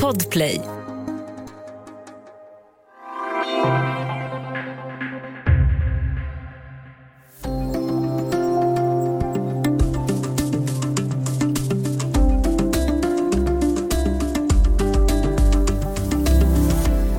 [0.00, 0.60] Podplay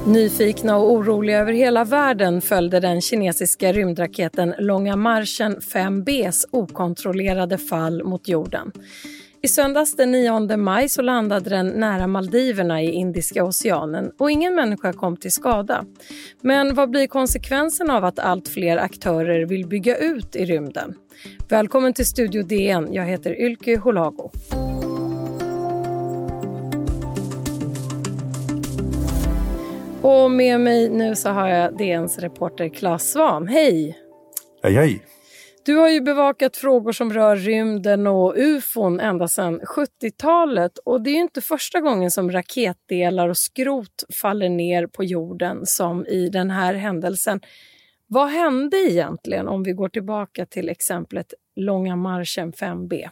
[0.07, 8.03] Nyfikna och oroliga över hela världen följde den kinesiska rymdraketen Långa Marschen 5Bs okontrollerade fall
[8.03, 8.71] mot jorden.
[9.45, 14.55] I söndags den 9 maj så landade den nära Maldiverna i Indiska oceanen och ingen
[14.55, 15.85] människa kom till skada.
[16.41, 20.95] Men vad blir konsekvensen av att allt fler aktörer vill bygga ut i rymden?
[21.49, 22.93] Välkommen till Studio DN.
[22.93, 24.31] Jag heter Ylke Holago.
[30.01, 33.47] Och med mig nu så har jag DNs reporter Claes Svan.
[33.47, 33.97] Hej!
[34.63, 35.01] Hej, hej!
[35.65, 41.09] Du har ju bevakat frågor som rör rymden och ufon ända sedan 70-talet och det
[41.09, 46.49] är inte första gången som raketdelar och skrot faller ner på jorden som i den
[46.49, 47.39] här händelsen.
[48.07, 53.09] Vad hände egentligen om vi går tillbaka till exemplet Långa marschen 5B?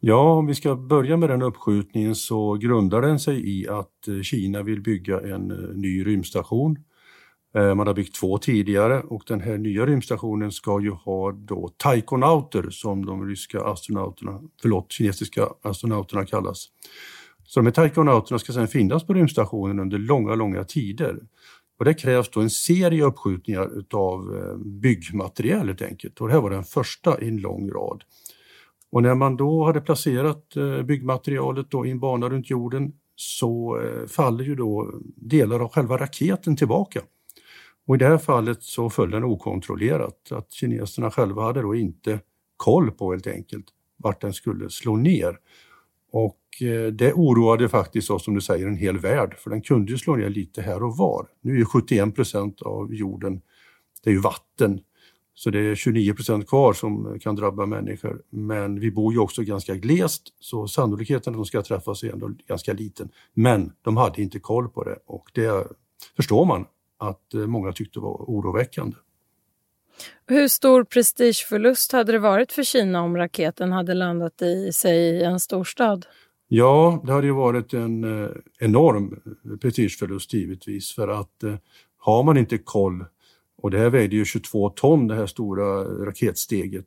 [0.00, 4.20] Ja, om vi ska börja med den uppskjutningen så grundar den sig i att eh,
[4.22, 6.76] Kina vill bygga en eh, ny rymdstation.
[7.54, 11.68] Eh, man har byggt två tidigare och den här nya rymdstationen ska ju ha då
[11.76, 16.68] taikonauter som de ryska astronauterna, förlåt, kinesiska astronauterna kallas.
[17.44, 21.18] Så de här taikonauterna ska sedan finnas på rymdstationen under långa, långa tider.
[21.78, 26.40] Och det krävs då en serie uppskjutningar utav eh, byggmaterial helt enkelt och det här
[26.40, 28.02] var den första i en lång rad.
[28.92, 33.80] Och när man då hade placerat eh, byggmaterialet då i en bana runt jorden så
[34.08, 37.00] faller ju då delar av själva raketen tillbaka.
[37.90, 42.20] Och i det här fallet så föll den okontrollerat, att kineserna själva hade då inte
[42.56, 43.66] koll på helt enkelt
[43.96, 45.38] vart den skulle slå ner.
[46.12, 49.92] Och eh, det oroade faktiskt, oss, som du säger, en hel värld, för den kunde
[49.92, 51.26] ju slå ner lite här och var.
[51.40, 53.40] Nu är 71 procent av jorden,
[54.04, 54.80] det är ju vatten
[55.34, 58.22] så det är 29 procent kvar som kan drabba människor.
[58.30, 62.30] Men vi bor ju också ganska glest så sannolikheten att de ska träffas är ändå
[62.48, 63.08] ganska liten.
[63.34, 65.66] Men de hade inte koll på det och det
[66.16, 66.66] förstår man
[67.00, 68.96] att eh, många tyckte var oroväckande.
[70.26, 75.40] Hur stor prestigeförlust hade det varit för Kina om raketen hade landat i, säg, en
[75.40, 76.06] storstad?
[76.48, 79.20] Ja, det hade ju varit en eh, enorm
[79.60, 81.54] prestigeförlust givetvis för att eh,
[81.98, 83.04] har man inte koll
[83.62, 86.86] och det här vägde ju 22 ton, det här stora raketsteget,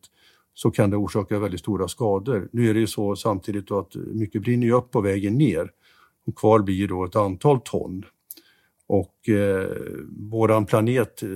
[0.53, 2.49] så kan det orsaka väldigt stora skador.
[2.51, 5.71] Nu är det ju så samtidigt att mycket brinner ju upp på vägen ner
[6.25, 8.05] och kvar blir då ett antal ton.
[8.87, 9.69] Och eh,
[10.09, 11.29] våran planet eh,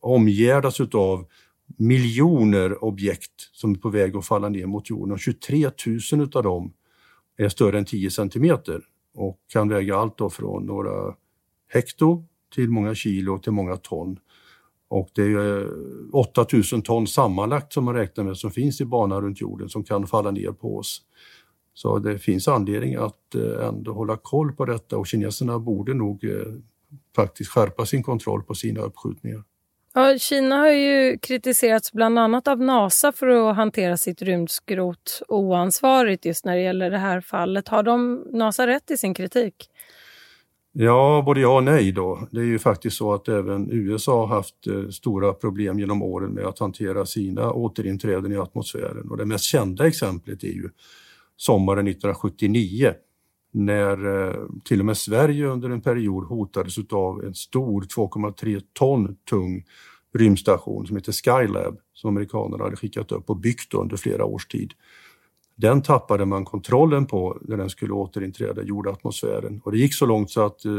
[0.00, 1.26] omgärdas utav
[1.78, 5.70] miljoner objekt som är på väg att falla ner mot jorden och 23
[6.12, 6.72] 000 utav dem
[7.36, 8.82] är större än 10 centimeter
[9.14, 11.14] och kan väga allt då från några
[11.72, 12.24] hekto
[12.54, 14.18] till många kilo till många ton.
[14.88, 15.68] Och det är eh,
[16.12, 20.06] 8000 ton sammanlagt som man räknar med som finns i banan runt jorden som kan
[20.06, 21.02] falla ner på oss.
[21.74, 26.24] Så det finns anledning att eh, ändå hålla koll på detta och kineserna borde nog
[27.16, 29.42] faktiskt skärpa sin kontroll på sina uppskjutningar.
[29.94, 36.24] Ja, Kina har ju kritiserats bland annat av NASA för att hantera sitt rymdskrot oansvarigt
[36.24, 37.68] just när det gäller det här fallet.
[37.68, 39.54] Har de NASA rätt i sin kritik?
[40.72, 42.28] Ja, både ja och nej då.
[42.30, 46.30] Det är ju faktiskt så att även USA har haft eh, stora problem genom åren
[46.30, 49.10] med att hantera sina återinträden i atmosfären.
[49.10, 50.68] Och det mest kända exemplet är ju
[51.36, 52.94] sommaren 1979
[53.50, 54.34] när eh,
[54.64, 59.64] till och med Sverige under en period hotades av en stor 2,3 ton tung
[60.14, 64.72] rymdstation som heter Skylab som amerikanerna hade skickat upp och byggt under flera års tid.
[65.56, 69.60] Den tappade man kontrollen på när den skulle återinträda i jordatmosfären.
[69.64, 70.72] Och det gick så långt så att eh,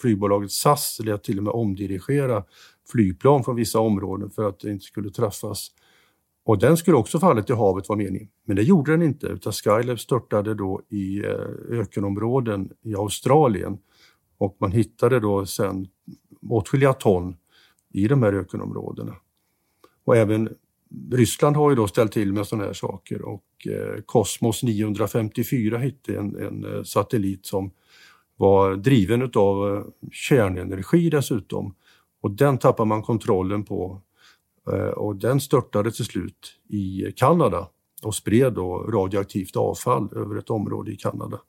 [0.00, 2.44] flygbolaget SAS lät till och med omdirigera
[2.92, 5.70] flygplan från vissa områden för att det inte skulle träffas.
[6.48, 8.28] Och den skulle också fallit i havet var meningen.
[8.44, 13.78] Men det gjorde den inte utan Skylab störtade då i eh, ökenområden i Australien
[14.38, 15.86] och man hittade då sen
[16.48, 17.36] åtskilliga ton
[17.92, 19.16] i de här ökenområdena.
[20.04, 20.48] Och även
[21.12, 26.18] Ryssland har ju då ställt till med sådana här saker och eh, Kosmos 954 hittade
[26.18, 27.70] en, en eh, satellit som
[28.36, 31.74] var driven av kärnenergi dessutom.
[32.20, 34.02] Och den tappar man kontrollen på
[34.72, 37.68] Eh, och den störtade till slut i Kanada
[38.02, 41.40] och spred då radioaktivt avfall över ett område i Kanada.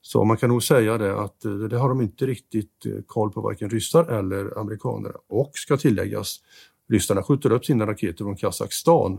[0.00, 3.32] Så man kan nog säga det att eh, det har de inte riktigt eh, koll
[3.32, 5.12] på varken ryssar eller amerikaner.
[5.28, 6.40] Och ska tilläggas,
[6.88, 9.18] Ryssarna skjuter upp sina raketer från Kazakstan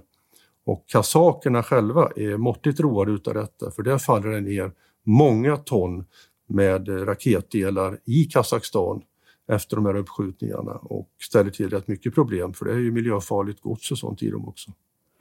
[0.66, 4.72] och kazakerna själva är måttligt roade utav detta för där faller det ner
[5.04, 6.06] många ton
[6.48, 9.02] med raketdelar i Kazakstan
[9.50, 13.62] efter de här uppskjutningarna och ställer till rätt mycket problem för det är ju miljöfarligt
[13.62, 14.72] gods och sånt i dem också.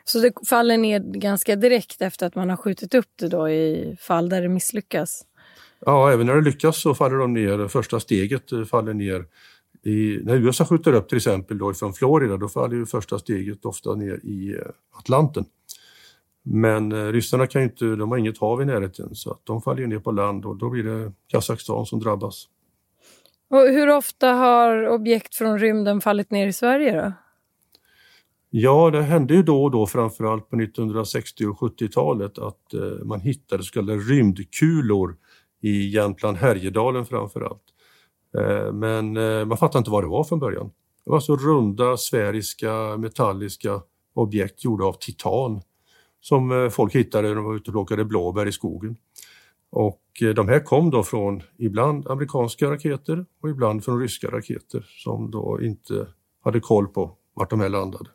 [0.05, 3.97] Så det faller ner ganska direkt efter att man har skjutit upp det då i
[4.01, 5.25] fall där det misslyckas?
[5.81, 7.69] Ja, även när det lyckas så faller de ner.
[7.69, 9.25] Första steget faller ner.
[9.83, 13.65] I, när USA skjuter upp till exempel då från Florida, då faller ju första steget
[13.65, 15.45] ofta ner i eh, Atlanten.
[16.43, 19.87] Men eh, ryssarna kan inte, de har inget hav i närheten så att de faller
[19.87, 22.49] ner på land och då blir det Kazakstan som drabbas.
[23.51, 27.13] Och hur ofta har objekt från rymden fallit ner i Sverige då?
[28.51, 33.21] Ja, det hände ju då och då, framförallt på 1960 och 70-talet, att eh, man
[33.21, 35.17] hittade så kallade rymdkulor
[35.61, 37.63] i Jämtland, Härjedalen framförallt.
[38.33, 38.75] allt.
[38.75, 40.71] men eh, man fattade inte vad det var från början.
[41.05, 43.81] Det var så runda, sfäriska, metalliska
[44.15, 45.61] objekt gjorda av titan
[46.21, 48.97] som folk hittade när de var ute och plockade blåbär i skogen.
[49.71, 54.87] Och eh, de här kom då från ibland amerikanska raketer och ibland från ryska raketer
[54.89, 56.07] som då inte
[56.45, 58.11] hade koll på vart de här landade.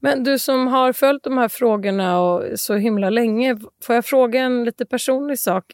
[0.00, 4.40] Men du som har följt de här frågorna och så himla länge, får jag fråga
[4.40, 5.64] en lite personlig sak?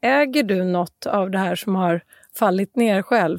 [0.00, 2.02] Äger du något av det här som har
[2.38, 3.38] fallit ner själv?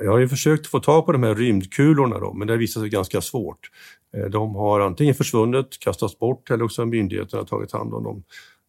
[0.00, 2.82] Jag har ju försökt få tag på de här rymdkulorna då, men det har visat
[2.82, 3.70] sig ganska svårt.
[4.14, 8.22] Eh, de har antingen försvunnit, kastats bort eller också har myndigheterna tagit hand om dem.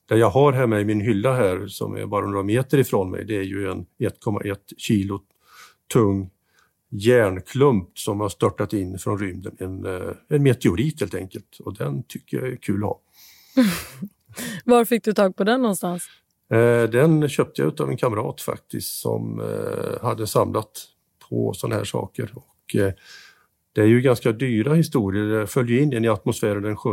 [0.09, 3.25] Det jag har hemma i min hylla här som är bara några meter ifrån mig
[3.25, 5.21] det är ju en 1,1 kilo
[5.94, 6.29] tung
[6.89, 9.56] järnklump som har störtat in från rymden.
[9.59, 13.01] En, eh, en meteorit helt enkelt och den tycker jag är kul att ha.
[14.65, 16.07] Var fick du tag på den någonstans?
[16.51, 19.41] Eh, den köpte jag av en kamrat faktiskt som
[20.01, 20.71] hade samlat
[21.29, 22.31] på sådana här saker.
[22.35, 22.75] Och
[23.74, 25.24] det är ju ganska dyra historier.
[25.24, 26.89] Det föll in i atmosfären den 7,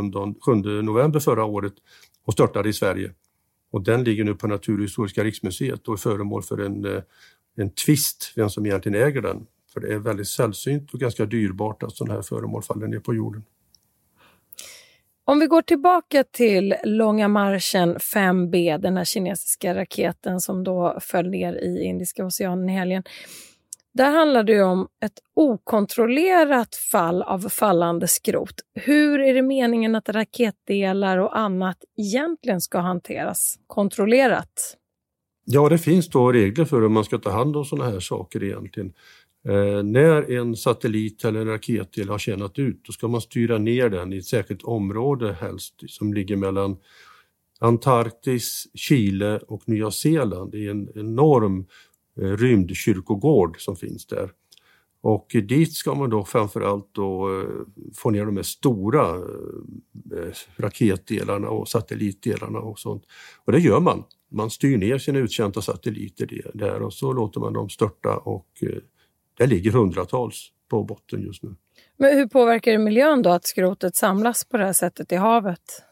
[0.46, 1.72] 7 november förra året
[2.24, 3.10] och störtade i Sverige.
[3.70, 7.02] Och den ligger nu på Naturhistoriska riksmuseet och är föremål för en, eh,
[7.56, 9.46] en tvist, vem som egentligen äger den.
[9.72, 13.14] För det är väldigt sällsynt och ganska dyrbart att sådana här föremål faller ner på
[13.14, 13.44] jorden.
[15.24, 21.30] Om vi går tillbaka till Långa marschen 5B, den här kinesiska raketen som då föll
[21.30, 23.02] ner i Indiska oceanen i helgen.
[23.96, 28.54] Där handlar det om ett okontrollerat fall av fallande skrot.
[28.74, 34.76] Hur är det meningen att raketdelar och annat egentligen ska hanteras kontrollerat?
[35.44, 38.44] Ja, det finns då regler för hur man ska ta hand om sådana här saker
[38.44, 38.92] egentligen.
[39.48, 43.88] Eh, när en satellit eller en raketdel har tjänat ut, då ska man styra ner
[43.88, 46.76] den i ett särskilt område helst som ligger mellan
[47.60, 50.52] Antarktis, Chile och Nya Zeeland.
[50.52, 51.66] Det är en enorm
[52.16, 54.30] rymdkyrkogård som finns där.
[55.00, 57.48] Och dit ska man då framförallt då eh,
[57.94, 59.16] få ner de här stora
[60.12, 63.04] eh, raketdelarna och satellitdelarna och sånt.
[63.44, 64.04] Och det gör man.
[64.30, 68.48] Man styr ner sina uttjänta satelliter där och så låter man dem störta och
[69.38, 71.54] det ligger hundratals på botten just nu.
[71.96, 75.82] Men hur påverkar det miljön då att skrotet samlas på det här sättet i havet?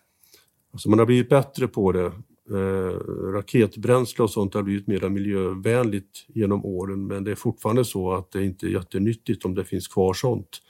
[0.73, 2.13] Alltså man har blivit bättre på det eh,
[2.51, 2.99] Eh,
[3.33, 8.31] raketbränsle och sånt har blivit mer miljövänligt genom åren men det är fortfarande så att
[8.31, 10.61] det inte är jättenyttigt om det finns kvar sånt.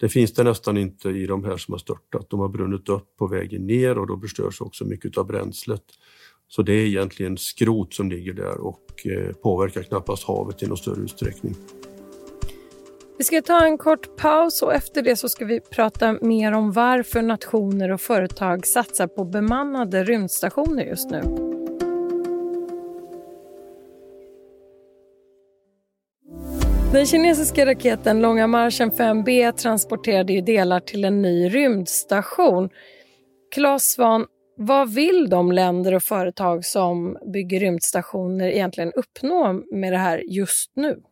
[0.00, 2.30] Det finns det nästan inte i de här som har störtat.
[2.30, 5.84] De har brunnit upp på vägen ner och då förstörs också mycket av bränslet.
[6.48, 10.76] Så det är egentligen skrot som ligger där och eh, påverkar knappast havet i någon
[10.76, 11.54] större utsträckning.
[13.18, 16.72] Vi ska ta en kort paus och efter det så ska vi prata mer om
[16.72, 21.22] varför nationer och företag satsar på bemannade rymdstationer just nu.
[26.92, 32.70] Den kinesiska raketen Långa marschen 5B transporterade ju delar till en ny rymdstation.
[33.54, 39.98] Claes Svahn, vad vill de länder och företag som bygger rymdstationer egentligen uppnå med det
[39.98, 41.02] här just nu?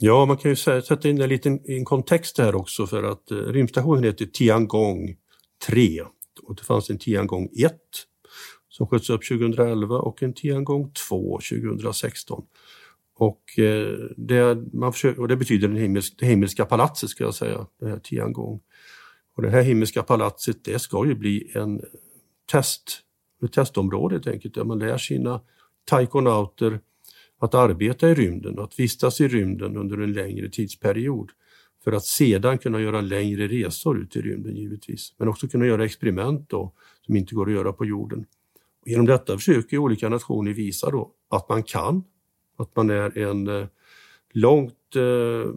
[0.00, 3.30] Ja, man kan ju sätta in det lite i en kontext här också för att
[3.30, 5.16] eh, rymdstationen heter Tiangong
[5.66, 6.02] 3
[6.42, 7.72] och det fanns en Tiangong 1
[8.68, 12.44] som sköts upp 2011 och en Tiangong 2 2016.
[13.18, 17.34] Och, eh, det, man försöker, och det betyder den himmelska, det himmelska palatset ska jag
[17.34, 18.60] säga, det här Tiangong.
[19.36, 21.80] Och det här himmelska palatset det ska ju bli en
[22.52, 23.00] test,
[23.44, 25.40] ett testområde helt enkelt där man lär sina
[25.84, 26.80] taikonauter
[27.38, 31.30] att arbeta i rymden, att vistas i rymden under en längre tidsperiod
[31.84, 35.84] för att sedan kunna göra längre resor ut i rymden givetvis, men också kunna göra
[35.84, 36.72] experiment då,
[37.06, 38.26] som inte går att göra på jorden.
[38.82, 42.04] Och genom detta försöker olika nationer visa då att man kan,
[42.56, 43.66] att man är en eh,
[44.32, 45.52] långt eh,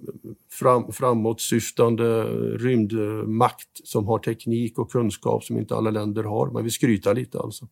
[0.51, 2.23] fram, framåtsyftande
[2.57, 6.51] rymdmakt som har teknik och kunskap som inte alla länder har.
[6.51, 7.67] Man vill skryta lite alltså.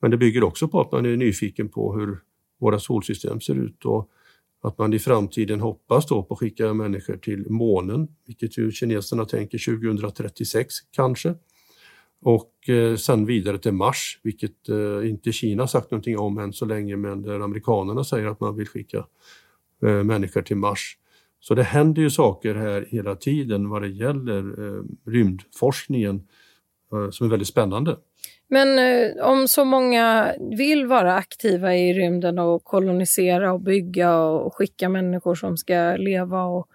[0.00, 2.18] Men det bygger också på att man är nyfiken på hur
[2.60, 4.10] våra solsystem ser ut och
[4.62, 9.24] att man i framtiden hoppas då på att skicka människor till månen, vilket ju kineserna
[9.24, 11.34] tänker 2036 kanske.
[12.22, 16.64] Och eh, sen vidare till Mars, vilket eh, inte Kina sagt någonting om än så
[16.64, 19.06] länge, men där amerikanerna säger att man vill skicka
[19.82, 20.96] eh, människor till Mars.
[21.40, 26.22] Så det händer ju saker här hela tiden vad det gäller eh, rymdforskningen
[26.92, 27.96] eh, som är väldigt spännande.
[28.52, 34.54] Men eh, om så många vill vara aktiva i rymden och kolonisera och bygga och
[34.54, 36.68] skicka människor som ska leva och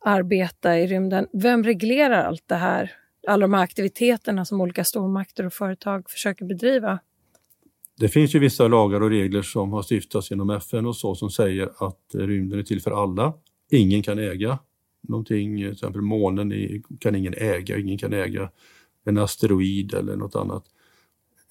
[0.00, 2.92] arbeta i rymden, vem reglerar allt det här?
[3.28, 6.98] Alla de här aktiviteterna som olika stormakter och företag försöker bedriva?
[7.98, 11.30] Det finns ju vissa lagar och regler som har stiftats genom FN och så som
[11.30, 13.32] säger att rymden är till för alla.
[13.70, 14.58] Ingen kan äga
[15.08, 16.52] någonting, till exempel månen
[17.00, 18.50] kan ingen äga, ingen kan äga
[19.04, 20.64] en asteroid eller något annat.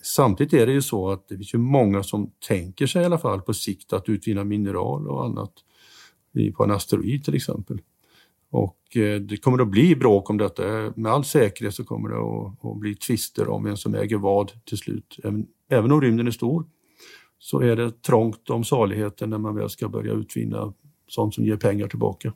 [0.03, 3.17] Samtidigt är det ju så att det finns ju många som tänker sig i alla
[3.17, 5.53] fall på sikt att utvinna mineral och annat
[6.55, 7.81] på en asteroid till exempel.
[8.51, 10.93] Och eh, det kommer att bli bråk om detta.
[10.95, 12.17] Med all säkerhet så kommer det
[12.69, 15.17] att, bli tvister om vem som äger vad till slut.
[15.69, 16.65] Även, om rymden är stor
[17.39, 20.73] så är det trångt om saligheten när man väl ska börja utvinna
[21.07, 22.33] sånt som ger pengar tillbaka.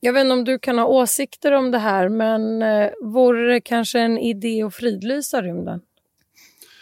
[0.00, 3.60] Jag vet inte om du kan ha åsikter om det här, men eh, vore det
[3.60, 5.80] kanske en idé att fridlysa rymden?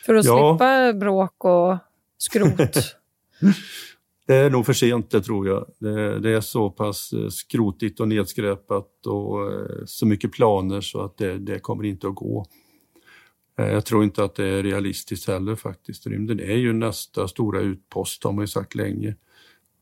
[0.08, 0.52] För att ja.
[0.52, 1.76] slippa bråk och
[2.18, 2.56] skrot?
[4.26, 5.66] det är nog för sent det tror jag.
[5.78, 11.00] Det, det, är så pass eh, skrotigt och nedskräpat och eh, så mycket planer så
[11.00, 12.46] att det, det kommer inte att gå.
[13.58, 16.06] Eh, jag tror inte att det är realistiskt heller faktiskt.
[16.06, 19.14] Rymden är ju nästa stora utpost har man ju sagt länge.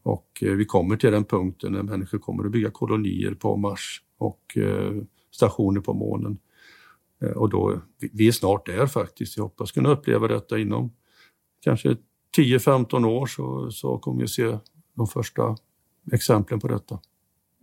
[0.02, 4.58] Och vi kommer till den punkten när människor kommer att bygga kolonier på Mars och
[5.30, 6.38] stationer på månen.
[7.22, 7.80] Eh, och då,
[8.12, 9.36] vi är snart där faktiskt.
[9.36, 10.92] Jag hoppas kunna uppleva detta inom
[11.60, 11.96] kanske
[12.36, 14.58] 10-15 år så, så kommer vi se
[14.94, 15.56] de första
[16.12, 17.00] exemplen på detta.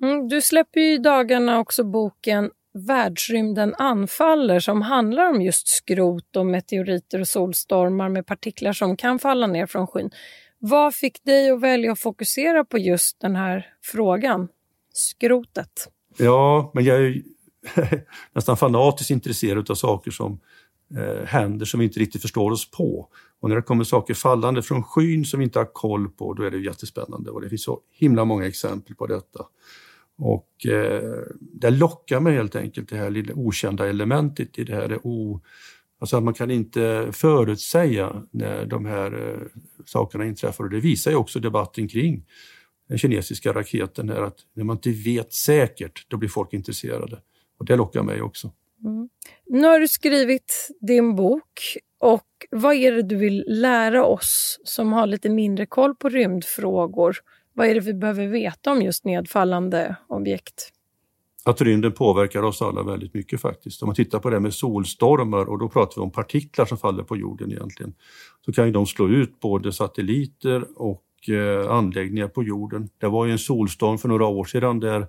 [0.02, 6.36] Mm, du släpper ju i dagarna också boken Världsrymden anfaller som handlar om just skrot
[6.36, 10.12] och meteoriter och solstormar med partiklar som kan falla ner från skyn.
[10.60, 14.48] Vad fick dig att välja att fokusera på just den här frågan,
[14.94, 15.90] skrotet?
[16.18, 17.22] Ja, men jag
[18.34, 20.40] nästan fanatiskt intresserad av saker som
[20.98, 23.10] eh, händer som vi inte riktigt förstår oss på.
[23.40, 26.44] Och när det kommer saker fallande från skyn som vi inte har koll på, då
[26.44, 27.32] är det jättespännande.
[27.32, 29.46] Och det finns så himla många exempel på detta.
[30.18, 34.88] Och eh, det lockar mig helt enkelt, det här lilla okända elementet i det här.
[34.88, 35.42] Det o,
[36.00, 40.64] alltså att man kan inte förutsäga när de här eh, sakerna inträffar.
[40.64, 42.26] Och det visar ju också debatten kring
[42.90, 47.22] den kinesiska raketen här, att när man inte vet säkert, då blir folk intresserade.
[47.64, 48.52] Och det lockar mig också.
[48.86, 49.10] Mm.
[49.46, 54.94] Nu har du skrivit din bok och vad är det du vill lära oss som
[54.94, 57.18] har lite mindre koll på rymdfrågor?
[57.54, 60.72] Vad är det vi behöver veta om just nedfallande objekt?
[61.46, 63.82] Att rymden påverkar oss alla väldigt mycket faktiskt.
[63.82, 67.04] Om man tittar på det med solstormar och då pratar vi om partiklar som faller
[67.04, 67.94] på jorden egentligen.
[68.46, 72.90] Så kan ju de slå ut både satelliter och eh, anläggningar på jorden.
[72.98, 75.08] Det var ju en solstorm för några år sedan där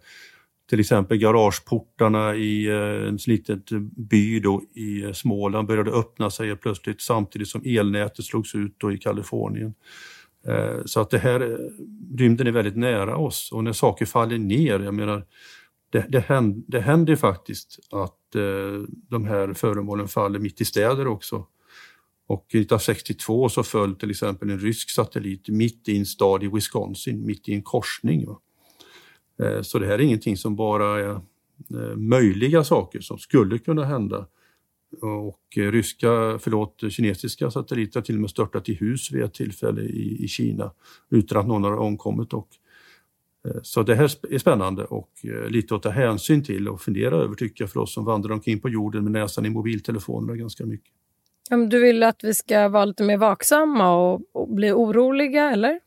[0.74, 3.62] till exempel garageportarna i eh, en liten
[3.96, 8.92] by då i eh, Småland började öppna sig plötsligt samtidigt som elnätet slogs ut då
[8.92, 9.74] i Kalifornien.
[10.46, 11.58] Eh, så att det här,
[12.18, 15.24] rymden är väldigt nära oss och när saker faller ner, jag menar,
[15.90, 18.18] det, det, händer, det händer faktiskt att
[19.08, 21.46] de här föremålen faller mitt i städer också.
[22.26, 27.26] Och 1962 så föll till exempel en rysk satellit mitt i en stad i Wisconsin,
[27.26, 28.26] mitt i en korsning.
[28.26, 28.40] Va?
[29.42, 33.84] Eh, så det här är ingenting som bara är eh, möjliga saker som skulle kunna
[33.84, 34.26] hända.
[35.00, 39.34] Och eh, ryska, förlåt, kinesiska satelliter har till och med störtat i hus vid ett
[39.34, 40.72] tillfälle i, i Kina
[41.10, 42.32] utan att någon har omkommit.
[42.32, 42.48] Och,
[43.62, 45.10] så det här är spännande och
[45.48, 48.60] lite att ta hänsyn till och fundera över tycker jag för oss som vandrar omkring
[48.60, 50.92] på jorden med näsan i mobiltelefonerna ganska mycket.
[51.70, 55.80] Du vill att vi ska vara lite mer vaksamma och, och bli oroliga eller?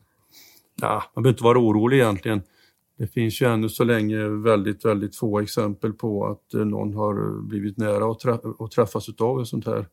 [0.82, 2.42] Ja, man behöver inte vara orolig egentligen.
[2.98, 7.42] Det finns ju ännu så länge väldigt, väldigt få exempel på att eh, någon har
[7.42, 9.88] blivit nära att, träffas av ett sånt här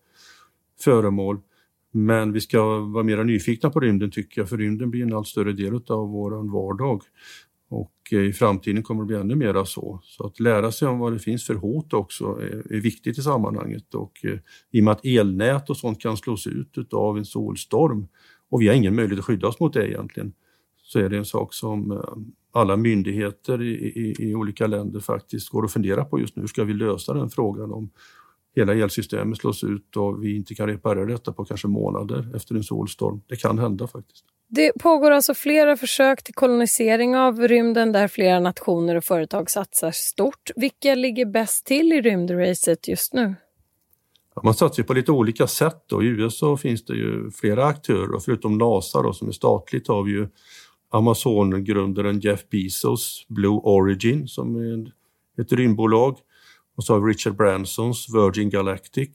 [0.80, 1.40] föremål.
[1.92, 5.28] Men vi ska vara mer nyfikna på rymden tycker jag, för rymden blir en allt
[5.28, 7.02] större del av vår vardag.
[7.68, 10.00] Och eh, i framtiden kommer det bli ännu mera så.
[10.02, 13.94] Så att lära sig om vad det finns för hot också är, viktigt i sammanhanget.
[13.94, 14.38] Och eh,
[14.70, 18.06] i och med att elnät och sånt kan slås ut av en solstorm
[18.50, 20.32] och vi har ingen möjlighet att skydda oss mot det egentligen,
[20.82, 22.02] så är det en sak som
[22.54, 26.42] alla myndigheter i, i, i, olika länder faktiskt går och funderar på just nu.
[26.42, 27.90] Hur ska vi lösa den frågan om
[28.56, 32.62] hela elsystemet slås ut och vi inte kan reparera detta på kanske månader efter en
[32.62, 33.20] solstorm.
[33.26, 34.24] Det kan hända faktiskt.
[34.48, 39.90] Det pågår alltså flera försök till kolonisering av rymden där flera nationer och företag satsar
[39.90, 40.50] stort.
[40.56, 43.34] Vilka ligger bäst till i rymdracet just nu?
[44.34, 45.84] Ja, man satsar på lite olika sätt.
[45.86, 46.02] Då.
[46.02, 50.02] I USA finns det ju flera aktörer och förutom NASA då, som är statligt har
[50.02, 50.28] vi ju
[50.94, 54.92] Amazon-grundaren Jeff Bezos Blue Origin som är
[55.42, 56.18] ett rymdbolag.
[56.76, 59.10] Och så har vi Richard Bransons Virgin Galactic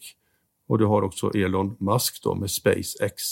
[0.67, 3.24] och du har också Elon Musk då med SpaceX.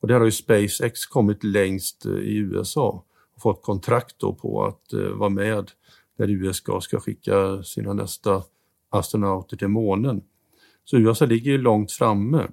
[0.00, 3.04] Och där har ju SpaceX kommit längst eh, i USA
[3.34, 5.70] och fått kontrakt då på att eh, vara med
[6.16, 8.42] när USA ska skicka sina nästa
[8.90, 10.22] astronauter till månen.
[10.84, 12.46] Så USA ligger ju långt framme.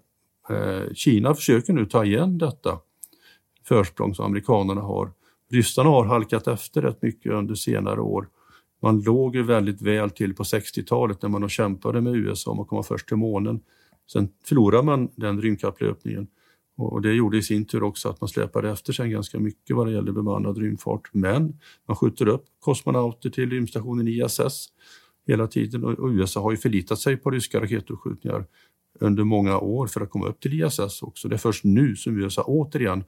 [0.50, 2.80] Eh, Kina försöker nu ta igen detta
[3.68, 5.12] försprång som amerikanerna har.
[5.52, 8.30] Ryssarna har halkat efter rätt mycket under senare år.
[8.82, 12.68] Man låg ju väldigt väl till på 60-talet när man kämpade med USA om att
[12.68, 13.60] komma först till månen.
[14.12, 16.28] Sen förlorade man den rymdkapplöpningen
[16.78, 19.88] och det gjorde i sin tur också att man släpade efter sig ganska mycket vad
[19.88, 21.10] det gäller bemannad rymdfart.
[21.14, 24.68] Men man skjuter upp kosmonauter till rymdstationen ISS
[25.28, 28.46] hela tiden och USA har ju förlitat sig på ryska raketuppskjutningar
[29.00, 31.28] under många år för att komma upp till ISS också.
[31.28, 33.04] Det är först nu som USA återigen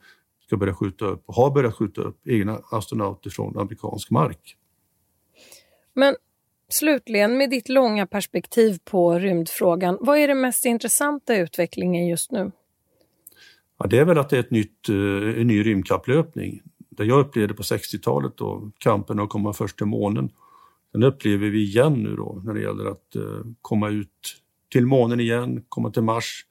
[0.50, 4.58] ska börja skjuta upp och har börjat skjuta upp egna astronauter från amerikansk mark.
[5.94, 6.16] Men
[6.70, 12.52] slutligen, med ditt långa perspektiv på rymdfrågan, vad är det mest intressanta utvecklingen just nu?
[13.78, 16.62] Ja, det är väl att det är ett nytt, eh, en ny rymdkapplöpning.
[16.90, 20.32] Det jag upplevde på 60-talet då, kampen att komma först till månen.
[20.94, 24.42] Den upplever vi igen nu då när det gäller att uh, komma ut
[24.72, 26.46] till månen igen, komma till Mars,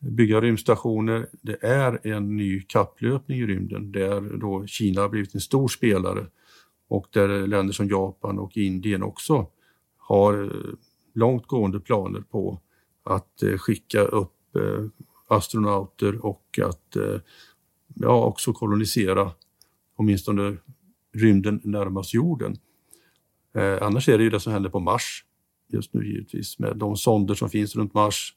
[0.00, 1.28] bygga rymdstationer.
[1.42, 6.26] Det är en ny kapplöpning i rymden där då Kina har blivit en stor spelare
[6.88, 9.46] och där länder som Japan och Indien också
[9.96, 10.74] har eh,
[11.14, 12.60] långtgående planer på
[13.04, 14.84] att eh, skicka upp eh,
[15.28, 16.96] astronauter och att
[17.94, 19.30] ja, också kolonisera
[19.96, 20.56] åtminstone
[21.14, 22.56] rymden närmast jorden.
[23.80, 25.24] annars är det ju det som händer på Mars
[25.68, 28.34] just nu givetvis med de sonder som finns runt Mars,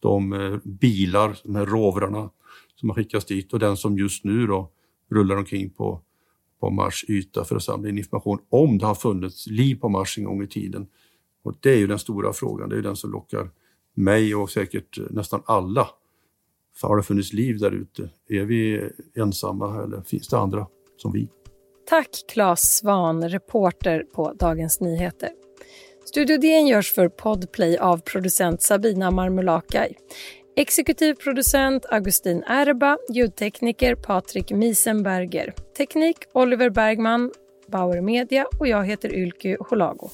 [0.00, 2.30] de eh, bilar, de här rovrarna
[2.74, 4.70] som har skickats dit och den som just nu då
[5.10, 6.00] rullar omkring på
[6.60, 10.18] på Mars yta för att samla in information om det har funnits liv på Mars
[10.18, 10.86] en gång i tiden.
[11.42, 13.50] Och det är ju den stora frågan, det är den som lockar
[13.94, 15.88] mig och säkert nästan alla.
[16.76, 18.10] För har det funnits liv där ute?
[18.28, 21.28] Är vi ensamma eller finns det andra som vi?
[21.88, 25.30] Tack Claes Svan, reporter på Dagens Nyheter.
[26.08, 29.94] Studio DN görs för Podplay av producent Sabina Marmulakai.
[30.56, 37.32] Exekutiv producent Augustin Erba, ljudtekniker Patrik Miesenberger, teknik Oliver Bergman,
[37.66, 40.10] Bauer Media och jag heter Ylke Holago.